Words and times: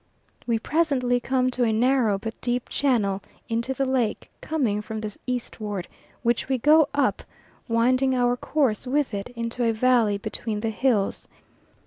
We 0.47 0.57
presently 0.57 1.19
come 1.19 1.51
to 1.51 1.63
a 1.63 1.71
narrow 1.71 2.17
but 2.17 2.33
deep 2.41 2.69
channel 2.69 3.21
into 3.49 3.71
the 3.71 3.85
lake 3.85 4.31
coming 4.41 4.81
from 4.81 4.99
the 5.01 5.15
eastward, 5.27 5.87
which 6.23 6.49
we 6.49 6.57
go 6.57 6.89
up, 6.91 7.21
winding 7.67 8.15
our 8.15 8.35
course 8.35 8.87
with 8.87 9.13
it 9.13 9.29
into 9.35 9.63
a 9.63 9.73
valley 9.73 10.17
between 10.17 10.61
the 10.61 10.71
hills. 10.71 11.27